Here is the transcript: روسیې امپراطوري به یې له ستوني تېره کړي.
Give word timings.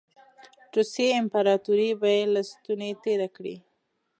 روسیې 0.75 1.09
امپراطوري 1.21 1.89
به 1.99 2.09
یې 2.17 2.23
له 2.33 2.41
ستوني 2.51 2.91
تېره 3.03 3.27
کړي. 3.35 3.55